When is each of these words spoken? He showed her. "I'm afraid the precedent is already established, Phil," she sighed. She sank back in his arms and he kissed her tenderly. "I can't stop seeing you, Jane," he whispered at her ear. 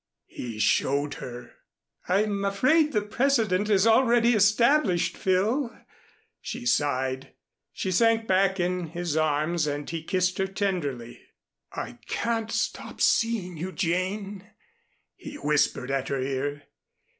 He 0.25 0.57
showed 0.57 1.13
her. 1.21 1.51
"I'm 2.07 2.43
afraid 2.43 2.91
the 2.91 3.03
precedent 3.03 3.69
is 3.69 3.85
already 3.85 4.33
established, 4.33 5.15
Phil," 5.15 5.77
she 6.41 6.65
sighed. 6.65 7.35
She 7.71 7.91
sank 7.91 8.25
back 8.25 8.59
in 8.59 8.87
his 8.87 9.15
arms 9.15 9.67
and 9.67 9.87
he 9.87 10.01
kissed 10.01 10.39
her 10.39 10.47
tenderly. 10.47 11.21
"I 11.71 11.99
can't 12.07 12.51
stop 12.51 12.99
seeing 12.99 13.57
you, 13.57 13.71
Jane," 13.71 14.49
he 15.15 15.35
whispered 15.35 15.91
at 15.91 16.07
her 16.07 16.19
ear. 16.19 16.63